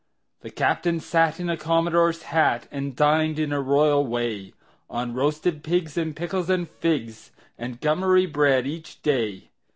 [0.39, 4.53] The captain sat in a commodore's hat And dined, in a royal way,
[4.89, 9.51] On toasted pigs and pickles and figs And gummery bread, each day.